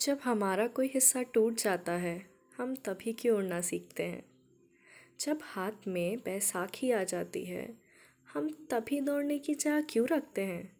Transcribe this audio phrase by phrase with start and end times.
[0.00, 4.24] जब हमारा कोई हिस्सा टूट जाता है, हम तभी क्यों उड़ना सीखते हैं?
[5.20, 7.78] जब हाथ में बैसाखी आ जाती है,
[8.34, 10.76] हम तभी दौड़ने की चाह क्यों रखते हैं?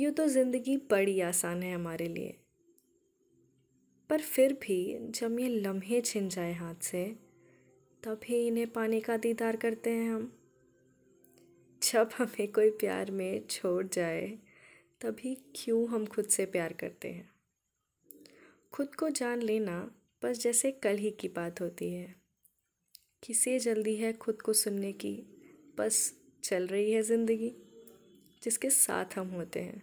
[0.00, 2.36] यूँ तो ज़िंदगी बड़ी आसान है हमारे लिए।
[4.10, 7.16] पर फिर भी जब ये लम्हे छिन जाए हाथ से,
[8.04, 10.32] तभी इन्हें पाने का दीदार करते हैं हम।
[11.82, 14.38] जब हमें कोई प्यार में छोड़ जाए,
[15.00, 17.39] तभी क्यों हम खुद से प्यार करते हैं?
[18.72, 19.90] खुद को जान लेना
[20.22, 22.14] बस जैसे कल ही की बात होती है।
[23.22, 25.26] किसे जल्दी है खुद को सुनने की?
[25.78, 27.52] बस चल रही है ज़िंदगी,
[28.42, 29.82] जिसके साथ हम होते हैं।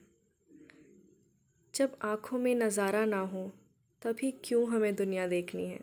[1.76, 3.52] जब आँखों में नज़ारा ना हो,
[4.02, 5.80] तभी क्यों हमें दुनिया देखनी है?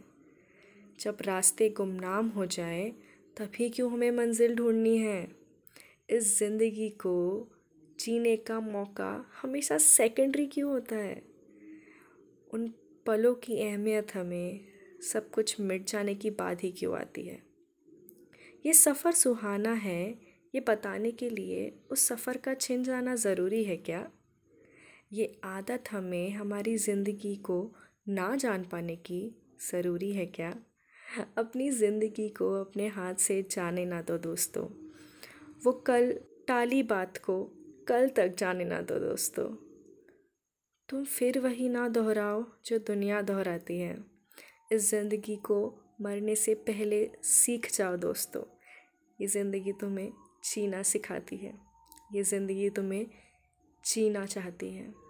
[1.00, 2.92] जब रास्ते गुमनाम हो जाए,
[3.36, 5.28] तभी क्यों हमें मंजिल ढूंढनी है?
[6.10, 7.46] इस ज़िंदगी को
[8.00, 11.22] जीने का मौका हमेशा सेकेंडरी क्यों होता है?
[12.50, 12.74] उन
[13.06, 14.60] पलों की अहमियत हमें
[15.12, 17.42] सब कुछ मिट जाने की बाद ही क्यों आती है?
[18.66, 20.18] ये सफ़र सुहाना है,
[20.54, 24.10] ये बताने के लिए उस सफ़र का छिन जाना ज़रूरी है क्या?
[25.12, 27.74] ये आदत हमें हमारी ज़िंदगी को
[28.08, 29.36] ना जान पाने की
[29.70, 30.56] ज़रूरी है क्या?
[31.38, 34.64] अपनी ज़िंदगी को अपने हाथ से जाने ना दो दोस्तों।
[35.64, 36.12] वो कल
[36.48, 37.44] टाली बात को
[37.88, 39.63] कल तक जाने ना दो दोस्तों।
[40.88, 43.96] तुम फिर वही ना दोहराओ जो दुनिया दोहराती है।
[44.72, 45.56] इस ज़िंदगी को
[46.00, 48.42] मरने से पहले सीख जाओ दोस्तों।
[49.18, 50.10] ये ज़िंदगी तुम्हें
[50.44, 51.52] जीना सिखाती है।
[52.14, 53.06] ये ज़िंदगी तुम्हें
[53.84, 55.03] जीना चाहती है।